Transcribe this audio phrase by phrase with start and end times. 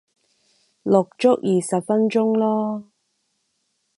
[0.83, 2.85] 錄足二十分鐘咯